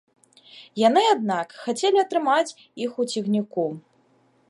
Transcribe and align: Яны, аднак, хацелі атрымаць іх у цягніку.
Яны, 0.87 1.03
аднак, 1.15 1.47
хацелі 1.67 1.97
атрымаць 2.05 2.55
іх 2.87 2.91
у 3.05 3.11
цягніку. 3.15 3.71